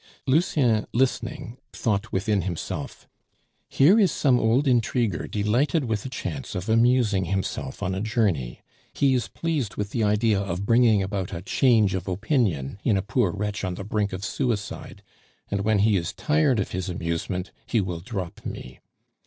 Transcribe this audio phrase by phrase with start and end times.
[0.27, 3.07] '"Lucien, listening, thought within himself,
[3.69, 8.63] "Here is some old intriguer delighted with a chance of amusing himself on a journey.
[8.93, 13.03] He is pleased with the idea of bringing about a change of opinion in a
[13.03, 15.03] poor wretch on the brink of suicide;
[15.51, 18.79] and when he is tired of his amusement, he will drop me.